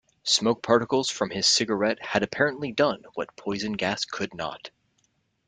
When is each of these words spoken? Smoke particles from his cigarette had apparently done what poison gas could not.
Smoke 0.23 0.63
particles 0.63 1.11
from 1.11 1.29
his 1.29 1.45
cigarette 1.45 2.01
had 2.03 2.23
apparently 2.23 2.71
done 2.71 3.03
what 3.13 3.35
poison 3.35 3.73
gas 3.73 4.03
could 4.03 4.33
not. 4.33 4.71